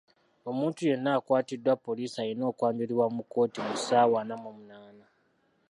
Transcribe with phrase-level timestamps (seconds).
[0.49, 5.05] Omuntu yenna akwatiddwa poliisi alina okwanjulibwa mu kkooti mu ssaawa ana mu munaana.